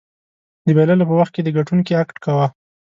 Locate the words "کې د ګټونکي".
1.33-1.91